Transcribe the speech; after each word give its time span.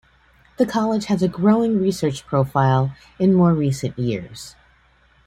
The 0.57 0.65
College 0.65 1.05
has 1.05 1.21
a 1.21 1.27
growing 1.27 1.79
research 1.79 2.25
profile 2.25 2.95
in 3.19 3.35
more 3.35 3.53
recent 3.53 3.99
years. 3.99 4.55